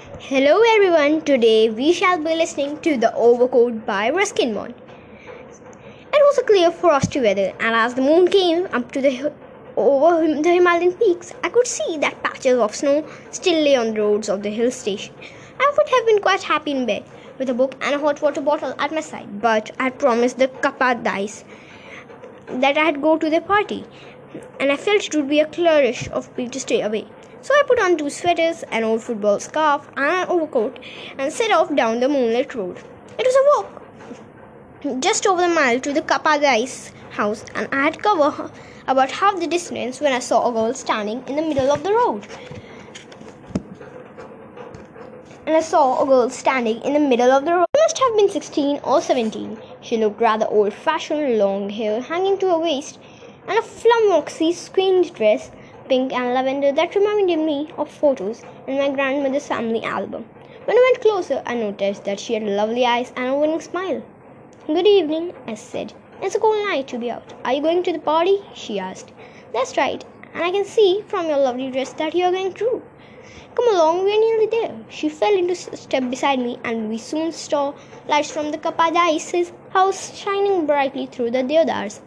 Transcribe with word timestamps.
Hello 0.00 0.62
everyone, 0.74 1.20
today 1.20 1.68
we 1.68 1.92
shall 1.92 2.16
be 2.16 2.34
listening 2.34 2.78
to 2.80 2.96
The 2.96 3.14
Overcoat 3.14 3.84
by 3.84 4.08
Ruskin 4.08 4.54
Bond. 4.54 4.72
It 4.72 6.22
was 6.26 6.38
a 6.38 6.42
clear 6.42 6.70
frosty 6.70 7.20
weather, 7.20 7.52
and 7.60 7.74
as 7.74 7.92
the 7.92 8.00
moon 8.00 8.28
came 8.28 8.66
up 8.72 8.92
to 8.92 9.02
the 9.02 9.30
over 9.76 10.26
the 10.26 10.48
Himalayan 10.54 10.94
peaks, 10.94 11.34
I 11.44 11.50
could 11.50 11.66
see 11.66 11.98
that 11.98 12.22
patches 12.22 12.58
of 12.58 12.74
snow 12.74 13.06
still 13.30 13.62
lay 13.62 13.76
on 13.76 13.92
the 13.92 14.00
roads 14.00 14.30
of 14.30 14.42
the 14.42 14.48
hill 14.48 14.70
station. 14.70 15.14
I 15.58 15.70
would 15.76 15.88
have 15.90 16.06
been 16.06 16.20
quite 16.20 16.44
happy 16.44 16.70
in 16.70 16.86
bed 16.86 17.04
with 17.36 17.50
a 17.50 17.54
book 17.54 17.74
and 17.82 17.94
a 17.94 17.98
hot 17.98 18.22
water 18.22 18.40
bottle 18.40 18.74
at 18.78 18.92
my 18.92 19.02
side, 19.02 19.42
but 19.42 19.70
I 19.78 19.84
had 19.84 19.98
promised 19.98 20.38
the 20.38 20.48
Kappa 20.48 20.98
that 21.04 22.78
I'd 22.78 23.02
go 23.02 23.18
to 23.18 23.28
the 23.28 23.42
party, 23.42 23.84
and 24.58 24.72
I 24.72 24.76
felt 24.78 25.04
it 25.04 25.14
would 25.14 25.28
be 25.28 25.40
a 25.40 25.46
flourish 25.46 26.08
of 26.08 26.34
me 26.38 26.48
to 26.48 26.58
stay 26.58 26.80
away. 26.80 27.06
So 27.42 27.54
I 27.54 27.62
put 27.66 27.80
on 27.80 27.96
two 27.96 28.10
sweaters, 28.10 28.64
an 28.70 28.84
old 28.84 29.02
football 29.02 29.40
scarf, 29.40 29.88
and 29.96 30.04
an 30.04 30.28
overcoat 30.28 30.78
and 31.18 31.32
set 31.32 31.50
off 31.50 31.74
down 31.74 32.00
the 32.00 32.08
moonlit 32.08 32.54
road. 32.54 32.76
It 33.18 33.26
was 33.26 33.34
a 33.34 33.44
walk 33.56 33.80
just 35.00 35.26
over 35.26 35.44
a 35.44 35.48
mile 35.48 35.78
to 35.80 35.92
the 35.92 36.00
Kapadia's 36.00 36.92
house, 37.10 37.44
and 37.54 37.68
I 37.72 37.84
had 37.84 38.02
covered 38.02 38.50
about 38.86 39.10
half 39.10 39.38
the 39.38 39.46
distance 39.46 40.00
when 40.00 40.12
I 40.12 40.18
saw 40.18 40.48
a 40.48 40.52
girl 40.52 40.72
standing 40.72 41.22
in 41.28 41.36
the 41.36 41.42
middle 41.42 41.70
of 41.70 41.82
the 41.82 41.92
road. 41.92 42.26
And 45.46 45.56
I 45.56 45.60
saw 45.60 46.02
a 46.02 46.06
girl 46.06 46.30
standing 46.30 46.80
in 46.82 46.94
the 46.94 47.00
middle 47.00 47.30
of 47.30 47.44
the 47.44 47.52
road. 47.52 47.66
She 47.74 47.82
must 47.82 47.98
have 47.98 48.16
been 48.16 48.30
16 48.30 48.80
or 48.84 49.00
17. 49.02 49.58
She 49.82 49.96
looked 49.96 50.20
rather 50.20 50.46
old 50.46 50.72
fashioned, 50.72 51.38
long 51.38 51.68
hair 51.68 52.00
hanging 52.00 52.38
to 52.38 52.48
her 52.48 52.58
waist, 52.58 52.98
and 53.46 53.58
a 53.58 53.62
flamboxy 53.62 54.54
squint 54.54 55.14
dress 55.14 55.50
pink 55.90 56.12
and 56.12 56.32
lavender 56.32 56.70
that 56.70 56.94
reminded 56.94 57.40
me 57.40 57.68
of 57.76 57.90
photos 57.90 58.42
in 58.68 58.78
my 58.78 58.88
grandmother's 58.90 59.48
family 59.48 59.82
album. 59.82 60.24
When 60.64 60.76
I 60.78 60.84
went 60.88 61.02
closer, 61.02 61.42
I 61.44 61.54
noticed 61.54 62.04
that 62.04 62.20
she 62.20 62.34
had 62.34 62.44
lovely 62.44 62.86
eyes 62.86 63.12
and 63.16 63.28
a 63.28 63.34
winning 63.34 63.60
smile. 63.60 64.00
Good 64.68 64.86
evening, 64.86 65.32
I 65.48 65.54
said. 65.54 65.92
It's 66.22 66.36
a 66.36 66.38
cold 66.38 66.64
night 66.68 66.86
to 66.88 66.98
be 66.98 67.10
out. 67.10 67.32
Are 67.44 67.54
you 67.54 67.60
going 67.60 67.82
to 67.82 67.92
the 67.92 67.98
party? 67.98 68.38
she 68.54 68.78
asked. 68.78 69.10
That's 69.52 69.76
right, 69.76 70.04
and 70.32 70.44
I 70.44 70.52
can 70.52 70.64
see 70.64 71.02
from 71.08 71.26
your 71.26 71.38
lovely 71.38 71.72
dress 71.72 71.92
that 71.94 72.14
you 72.14 72.24
are 72.26 72.30
going 72.30 72.52
too. 72.52 72.82
Come 73.56 73.74
along, 73.74 74.04
we 74.04 74.14
are 74.14 74.20
nearly 74.20 74.46
there. 74.46 74.76
She 74.90 75.08
fell 75.08 75.34
into 75.34 75.56
step 75.56 76.08
beside 76.08 76.38
me, 76.38 76.60
and 76.62 76.88
we 76.88 76.98
soon 76.98 77.32
saw 77.32 77.74
lights 78.06 78.30
from 78.30 78.52
the 78.52 78.58
Kapadias' 78.58 79.52
house 79.70 80.16
shining 80.16 80.66
brightly 80.66 81.06
through 81.06 81.32
the 81.32 81.42
deodars. 81.42 81.98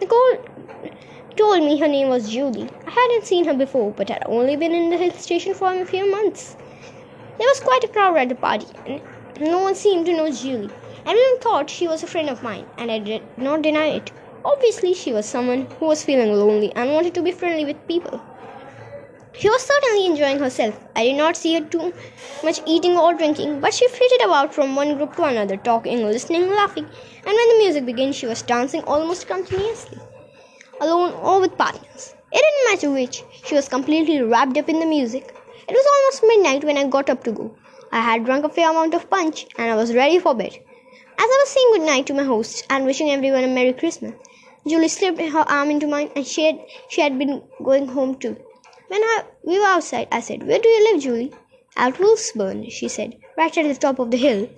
The 0.00 0.06
cold 0.06 0.50
told 1.36 1.62
me 1.62 1.78
her 1.78 1.88
name 1.88 2.08
was 2.08 2.30
Julie. 2.30 2.68
I 2.86 2.90
hadn't 2.90 3.26
seen 3.26 3.44
her 3.46 3.54
before, 3.54 3.90
but 3.92 4.08
had 4.08 4.22
only 4.26 4.56
been 4.56 4.72
in 4.72 4.90
the 4.90 4.96
hill 4.96 5.12
station 5.12 5.54
for 5.54 5.72
a 5.72 5.84
few 5.84 6.10
months. 6.10 6.56
There 7.38 7.46
was 7.48 7.60
quite 7.60 7.84
a 7.84 7.88
crowd 7.88 8.16
at 8.18 8.28
the 8.28 8.34
party, 8.34 8.66
and 8.86 9.00
no 9.40 9.60
one 9.60 9.74
seemed 9.74 10.06
to 10.06 10.16
know 10.16 10.30
Julie. 10.30 10.70
Everyone 11.06 11.38
thought 11.40 11.70
she 11.70 11.88
was 11.88 12.02
a 12.02 12.06
friend 12.06 12.28
of 12.28 12.42
mine, 12.42 12.66
and 12.76 12.90
I 12.90 12.98
did 12.98 13.22
not 13.36 13.62
deny 13.62 13.86
it. 13.86 14.12
Obviously, 14.44 14.94
she 14.94 15.12
was 15.12 15.26
someone 15.26 15.66
who 15.78 15.86
was 15.86 16.04
feeling 16.04 16.32
lonely 16.32 16.72
and 16.76 16.92
wanted 16.92 17.14
to 17.14 17.22
be 17.22 17.32
friendly 17.32 17.64
with 17.64 17.88
people. 17.88 18.20
She 19.32 19.48
was 19.48 19.62
certainly 19.62 20.06
enjoying 20.06 20.38
herself. 20.38 20.78
I 20.94 21.04
did 21.04 21.16
not 21.16 21.36
see 21.36 21.54
her 21.54 21.60
too 21.60 21.94
much 22.44 22.60
eating 22.66 22.96
or 22.98 23.14
drinking, 23.14 23.60
but 23.60 23.72
she 23.72 23.88
flitted 23.88 24.22
about 24.26 24.52
from 24.52 24.76
one 24.76 24.96
group 24.98 25.16
to 25.16 25.24
another, 25.24 25.56
talking, 25.56 26.02
listening, 26.02 26.48
laughing, 26.50 26.84
and 26.84 27.34
when 27.34 27.48
the 27.48 27.58
music 27.58 27.86
began, 27.86 28.12
she 28.12 28.26
was 28.26 28.42
dancing 28.42 28.82
almost 28.82 29.26
continuously 29.26 29.98
alone 30.82 31.12
or 31.14 31.40
with 31.40 31.56
partners. 31.56 32.14
It 32.32 32.42
didn't 32.44 32.68
matter 32.70 32.90
which, 32.90 33.22
she 33.44 33.54
was 33.54 33.68
completely 33.68 34.20
wrapped 34.20 34.58
up 34.58 34.68
in 34.68 34.80
the 34.80 34.86
music. 34.86 35.34
It 35.68 35.74
was 35.78 35.86
almost 35.94 36.24
midnight 36.26 36.64
when 36.64 36.76
I 36.76 36.88
got 36.88 37.08
up 37.08 37.22
to 37.24 37.32
go. 37.32 37.54
I 37.92 38.00
had 38.00 38.24
drunk 38.24 38.44
a 38.44 38.48
fair 38.48 38.70
amount 38.70 38.94
of 38.94 39.08
punch 39.08 39.46
and 39.56 39.70
I 39.70 39.76
was 39.76 39.94
ready 39.94 40.18
for 40.18 40.34
bed. 40.34 40.52
As 40.54 41.30
I 41.34 41.38
was 41.42 41.48
saying 41.50 41.70
good 41.72 41.86
night 41.86 42.06
to 42.06 42.14
my 42.14 42.24
hosts 42.24 42.64
and 42.68 42.84
wishing 42.84 43.10
everyone 43.10 43.44
a 43.44 43.48
Merry 43.48 43.72
Christmas, 43.72 44.14
Julie 44.66 44.88
slipped 44.88 45.20
her 45.20 45.44
arm 45.48 45.70
into 45.70 45.86
mine 45.86 46.10
and 46.16 46.26
she 46.26 46.46
had, 46.46 46.58
she 46.88 47.00
had 47.00 47.18
been 47.18 47.42
going 47.62 47.86
home 47.88 48.16
too. 48.16 48.36
When 48.88 49.02
I, 49.02 49.24
we 49.44 49.58
were 49.58 49.66
outside, 49.66 50.08
I 50.10 50.20
said, 50.20 50.46
Where 50.46 50.58
do 50.58 50.68
you 50.68 50.92
live, 50.92 51.02
Julie? 51.02 51.32
At 51.76 51.94
Wolfsburn, 51.94 52.70
she 52.70 52.88
said, 52.88 53.16
right 53.38 53.56
at 53.56 53.66
the 53.66 53.74
top 53.74 53.98
of 53.98 54.10
the 54.10 54.16
hill. 54.16 54.48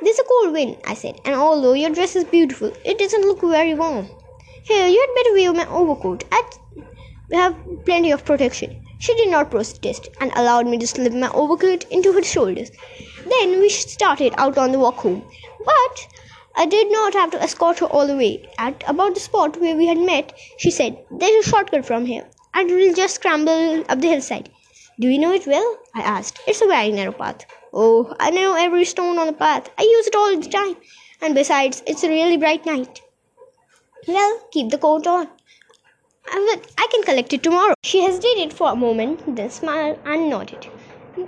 There's 0.00 0.18
a 0.18 0.24
cold 0.24 0.52
wind, 0.52 0.76
I 0.86 0.94
said, 0.94 1.20
and 1.24 1.34
although 1.34 1.74
your 1.74 1.90
dress 1.90 2.16
is 2.16 2.24
beautiful, 2.24 2.72
it 2.84 2.98
doesn't 2.98 3.26
look 3.26 3.40
very 3.42 3.74
warm. 3.74 4.08
Here, 4.66 4.88
you 4.88 5.00
had 5.00 5.14
better 5.14 5.32
wear 5.32 5.52
my 5.52 5.72
overcoat. 5.72 6.24
I 6.32 6.42
have 7.32 7.56
plenty 7.84 8.10
of 8.10 8.24
protection. 8.24 8.84
She 8.98 9.14
did 9.14 9.28
not 9.28 9.48
protest 9.48 10.08
and 10.20 10.32
allowed 10.34 10.66
me 10.66 10.76
to 10.78 10.86
slip 10.88 11.12
my 11.12 11.30
overcoat 11.30 11.84
into 11.90 12.12
her 12.12 12.22
shoulders. 12.24 12.72
Then 13.28 13.60
we 13.60 13.68
started 13.68 14.34
out 14.36 14.58
on 14.58 14.72
the 14.72 14.80
walk 14.80 14.96
home. 14.96 15.22
But 15.64 16.08
I 16.56 16.66
did 16.66 16.90
not 16.90 17.12
have 17.12 17.30
to 17.30 17.40
escort 17.40 17.78
her 17.78 17.86
all 17.86 18.08
the 18.08 18.16
way. 18.16 18.50
At 18.58 18.82
about 18.88 19.14
the 19.14 19.20
spot 19.20 19.60
where 19.60 19.76
we 19.76 19.86
had 19.86 19.98
met, 19.98 20.36
she 20.58 20.72
said, 20.72 20.98
There's 21.12 21.46
a 21.46 21.48
shortcut 21.48 21.86
from 21.86 22.04
here, 22.04 22.26
and 22.52 22.68
we'll 22.68 22.92
just 22.92 23.14
scramble 23.14 23.84
up 23.88 24.00
the 24.00 24.08
hillside. 24.08 24.50
Do 24.98 25.06
you 25.06 25.20
know 25.20 25.32
it 25.32 25.46
well? 25.46 25.78
I 25.94 26.00
asked. 26.00 26.40
It's 26.48 26.60
a 26.60 26.66
very 26.66 26.90
narrow 26.90 27.12
path. 27.12 27.46
Oh, 27.72 28.16
I 28.18 28.30
know 28.30 28.56
every 28.56 28.84
stone 28.84 29.16
on 29.18 29.28
the 29.28 29.32
path. 29.32 29.70
I 29.78 29.82
use 29.82 30.08
it 30.08 30.16
all 30.16 30.36
the 30.36 30.48
time. 30.48 30.76
And 31.22 31.36
besides, 31.36 31.84
it's 31.86 32.02
a 32.02 32.08
really 32.08 32.36
bright 32.36 32.66
night. 32.66 33.00
Well, 34.08 34.40
keep 34.52 34.70
the 34.70 34.78
coat 34.78 35.06
on. 35.06 35.28
I, 36.32 36.38
will, 36.38 36.62
I 36.78 36.86
can 36.92 37.02
collect 37.02 37.32
it 37.32 37.42
tomorrow. 37.42 37.74
She 37.82 38.02
hesitated 38.02 38.52
for 38.52 38.70
a 38.70 38.76
moment, 38.76 39.34
then 39.34 39.50
smiled 39.50 39.98
and 40.04 40.30
nodded. 40.30 40.66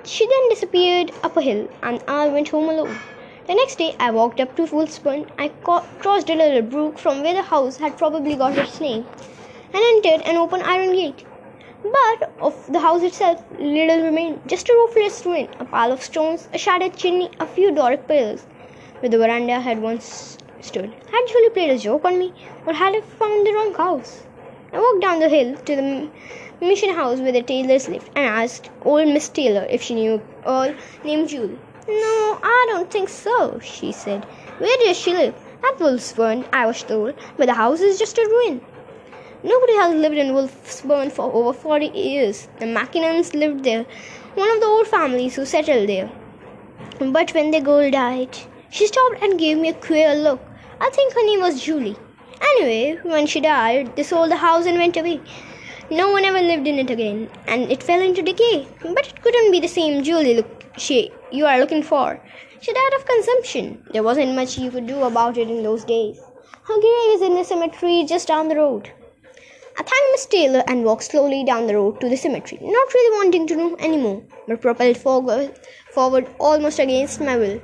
She 0.05 0.27
then 0.27 0.49
disappeared 0.49 1.11
up 1.25 1.37
a 1.37 1.43
hill, 1.43 1.69
and 1.83 2.01
I 2.07 2.29
went 2.29 2.51
home 2.51 2.69
alone. 2.69 2.97
The 3.49 3.55
next 3.55 3.79
day, 3.79 3.97
I 3.99 4.13
walked 4.13 4.39
up 4.39 4.55
to 4.57 4.63
Wolfsburn. 4.63 5.29
I 5.39 5.49
crossed 5.49 6.31
a 6.31 6.35
little 6.35 6.63
brook 6.63 6.99
from 6.99 7.23
where 7.23 7.35
the 7.35 7.43
house 7.43 7.79
had 7.79 7.99
probably 7.99 8.37
got 8.37 8.57
its 8.57 8.81
name, 8.81 9.05
and 9.75 9.83
entered 9.83 10.25
an 10.25 10.37
open 10.37 10.63
iron 10.63 10.93
gate. 10.95 11.25
But 11.83 12.33
of 12.41 12.73
the 12.73 12.81
house 12.81 13.03
itself, 13.03 13.43
little 13.59 14.05
remained. 14.05 14.41
Just 14.47 14.69
a 14.69 14.73
roofless 14.73 15.27
ruin, 15.27 15.49
a 15.59 15.65
pile 15.65 15.91
of 15.91 16.03
stones, 16.03 16.49
a 16.53 16.59
shattered 16.59 16.97
chimney, 16.97 17.31
a 17.41 17.47
few 17.47 17.73
Doric 17.73 18.07
pillars, 18.07 18.47
where 19.01 19.11
the 19.11 19.19
veranda 19.19 19.59
had 19.59 19.83
once 19.83 20.39
stood. 20.61 20.93
Had 21.11 21.27
Julie 21.29 21.51
played 21.51 21.71
a 21.71 21.79
joke 21.79 22.05
on 22.05 22.19
me, 22.19 22.33
or 22.67 22.73
had 22.73 22.95
I 22.95 23.01
found 23.01 23.47
the 23.47 23.53
wrong 23.53 23.75
house? 23.75 24.23
I 24.73 24.79
walked 24.79 25.03
down 25.03 25.21
the 25.21 25.29
hill 25.29 25.57
to 25.57 25.77
the 25.77 26.11
mission 26.61 26.95
house 26.95 27.21
where 27.21 27.33
the 27.33 27.43
Taylors 27.43 27.89
lived 27.89 28.11
and 28.17 28.27
asked 28.27 28.71
old 28.83 29.09
Miss 29.09 29.29
Taylor 29.29 29.67
if 29.71 29.83
she 29.83 29.95
knew 29.95 30.15
a 30.15 30.45
girl 30.45 30.75
named 31.05 31.29
Julie. 31.29 31.59
No, 31.89 32.39
I 32.43 32.67
don't 32.69 32.91
think 32.91 33.09
so, 33.09 33.59
she 33.61 33.93
said. 33.93 34.25
Where 34.59 34.77
does 34.85 34.99
she 34.99 35.13
live? 35.13 35.35
At 35.65 35.79
Wolfsburn, 35.79 36.47
I 36.53 36.67
was 36.67 36.83
told, 36.83 37.15
but 37.37 37.47
the 37.47 37.55
house 37.55 37.81
is 37.81 37.99
just 37.99 38.19
a 38.19 38.27
ruin. 38.27 38.61
Nobody 39.43 39.75
has 39.75 39.95
lived 39.95 40.17
in 40.17 40.35
Wolfsburn 40.35 41.13
for 41.13 41.33
over 41.33 41.53
40 41.53 41.87
years. 41.87 42.49
The 42.59 42.67
Mackinnons 42.67 43.35
lived 43.35 43.65
there, 43.65 43.87
one 44.35 44.51
of 44.51 44.61
the 44.61 44.67
old 44.67 44.87
families 44.87 45.37
who 45.37 45.47
settled 45.47 45.89
there. 45.89 46.11
But 47.01 47.33
when 47.35 47.53
the 47.53 47.61
girl 47.61 47.91
died, 47.91 48.37
she 48.71 48.87
stopped 48.87 49.23
and 49.23 49.39
gave 49.39 49.57
me 49.59 49.69
a 49.69 49.75
queer 49.75 50.15
look. 50.15 50.48
I 50.81 50.91
think 50.91 51.15
her 51.15 51.25
name 51.25 51.41
was 51.41 51.63
Julie. 51.63 51.97
Anyway, 52.41 52.99
when 53.03 53.27
she 53.27 53.41
died, 53.41 53.97
they 53.97 54.03
sold 54.03 54.31
the 54.31 54.37
house 54.37 54.67
and 54.67 54.79
went 54.79 54.97
away. 54.97 55.21
No 55.91 56.11
one 56.11 56.25
ever 56.25 56.41
lived 56.41 56.67
in 56.67 56.79
it 56.79 56.91
again, 56.91 57.29
and 57.47 57.73
it 57.73 57.83
fell 57.83 58.01
into 58.01 58.23
decay. 58.23 58.69
But 58.83 59.09
it 59.09 59.23
couldn't 59.23 59.51
be 59.51 59.61
the 59.61 59.69
same 59.69 60.03
Julie 60.03 60.35
look 60.35 60.59
she 60.77 61.11
you 61.33 61.47
are 61.47 61.59
looking 61.59 61.83
for. 61.83 62.21
She 62.61 62.73
died 62.73 62.95
of 62.97 63.07
consumption. 63.07 63.83
There 63.93 64.03
wasn't 64.03 64.35
much 64.35 64.59
you 64.59 64.71
could 64.71 64.87
do 64.87 65.03
about 65.03 65.37
it 65.37 65.51
in 65.51 65.63
those 65.63 65.85
days. 65.85 66.21
Her 66.69 66.81
grave 66.81 67.15
is 67.15 67.23
in 67.23 67.35
the 67.35 67.45
cemetery 67.45 68.05
just 68.05 68.29
down 68.29 68.49
the 68.49 68.57
road. 68.57 68.93
I 69.79 69.83
thanked 69.83 70.13
Miss 70.13 70.27
Taylor 70.27 70.63
and 70.67 70.85
walked 70.85 71.05
slowly 71.05 71.45
down 71.45 71.67
the 71.67 71.75
road 71.75 72.01
to 72.01 72.09
the 72.09 72.17
cemetery, 72.17 72.61
not 72.63 72.95
really 72.95 73.17
wanting 73.19 73.47
to 73.49 73.57
know 73.57 73.77
any 73.79 73.97
more, 73.97 74.23
but 74.47 74.61
propelled 74.61 74.97
forward, 74.97 75.59
forward 75.93 76.29
almost 76.39 76.79
against 76.79 77.21
my 77.21 77.37
will. 77.37 77.61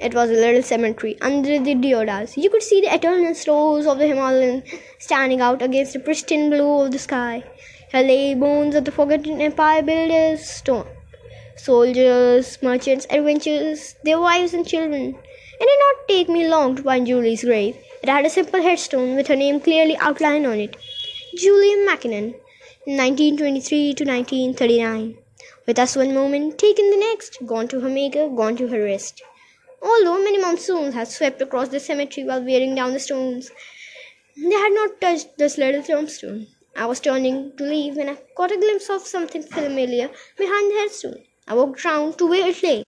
It 0.00 0.14
was 0.14 0.30
a 0.30 0.34
little 0.34 0.62
cemetery 0.62 1.16
under 1.20 1.58
the 1.58 1.74
deodars. 1.74 2.36
You 2.36 2.50
could 2.50 2.62
see 2.62 2.80
the 2.80 2.94
eternal 2.94 3.34
snows 3.34 3.84
of 3.84 3.98
the 3.98 4.06
Himalayan 4.06 4.62
standing 5.00 5.40
out 5.40 5.60
against 5.60 5.92
the 5.92 5.98
pristine 5.98 6.50
blue 6.50 6.82
of 6.82 6.92
the 6.92 7.00
sky. 7.00 7.42
Here 7.90 8.02
lay 8.02 8.34
bones 8.34 8.76
of 8.76 8.84
the 8.84 8.92
forgotten 8.92 9.40
empire 9.40 9.82
builders, 9.82 10.48
stone, 10.48 10.86
soldiers, 11.56 12.58
merchants, 12.62 13.08
adventurers, 13.10 13.96
their 14.04 14.20
wives 14.20 14.54
and 14.54 14.64
children. 14.64 15.16
It 15.60 15.66
did 15.66 15.80
not 15.80 16.06
take 16.06 16.28
me 16.28 16.46
long 16.46 16.76
to 16.76 16.82
find 16.84 17.04
Julie's 17.04 17.42
grave. 17.42 17.76
It 18.00 18.08
had 18.08 18.24
a 18.24 18.30
simple 18.30 18.62
headstone 18.62 19.16
with 19.16 19.26
her 19.26 19.34
name 19.34 19.58
clearly 19.60 19.96
outlined 19.96 20.46
on 20.46 20.60
it. 20.60 20.76
Julie 21.36 21.84
Mackinnon, 21.84 22.34
1923 22.84 23.94
to 23.94 24.04
1939. 24.04 25.18
With 25.66 25.78
us 25.80 25.96
one 25.96 26.14
moment, 26.14 26.56
taken 26.56 26.88
the 26.90 26.96
next, 26.96 27.44
gone 27.44 27.66
to 27.68 27.80
her 27.80 27.88
maker, 27.88 28.28
gone 28.28 28.56
to 28.58 28.68
her 28.68 28.84
rest. 28.84 29.22
Although 29.82 30.22
many 30.22 30.38
monsoons 30.38 30.94
had 30.94 31.08
swept 31.08 31.42
across 31.42 31.68
the 31.68 31.80
cemetery 31.80 32.24
while 32.26 32.42
wearing 32.44 32.74
down 32.74 32.92
the 32.92 33.00
stones, 33.00 33.50
they 34.36 34.54
had 34.54 34.72
not 34.72 35.00
touched 35.00 35.38
this 35.38 35.58
little 35.58 35.82
tombstone. 35.82 36.46
I 36.76 36.86
was 36.86 37.00
turning 37.00 37.56
to 37.56 37.64
leave 37.64 37.96
when 37.96 38.08
I 38.08 38.16
caught 38.36 38.52
a 38.52 38.56
glimpse 38.56 38.90
of 38.90 39.06
something 39.06 39.42
familiar 39.42 40.10
behind 40.38 40.70
the 40.70 40.78
headstone. 40.80 41.24
I 41.48 41.54
walked 41.54 41.84
round 41.84 42.18
to 42.18 42.26
where 42.26 42.48
it 42.48 42.62
lay. 42.62 42.84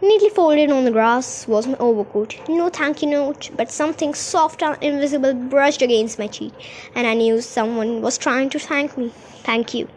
Neatly 0.00 0.28
folded 0.30 0.70
on 0.70 0.84
the 0.84 0.92
grass 0.92 1.48
was 1.48 1.66
my 1.66 1.76
overcoat. 1.78 2.38
No 2.48 2.68
thank 2.68 3.02
you 3.02 3.08
note, 3.08 3.50
but 3.56 3.72
something 3.72 4.14
soft 4.14 4.62
and 4.62 4.76
invisible 4.82 5.34
brushed 5.34 5.82
against 5.82 6.18
my 6.18 6.28
cheek, 6.28 6.52
and 6.94 7.06
I 7.06 7.14
knew 7.14 7.40
someone 7.40 8.02
was 8.02 8.18
trying 8.18 8.50
to 8.50 8.58
thank 8.60 8.96
me. 8.96 9.10
Thank 9.42 9.74
you. 9.74 9.88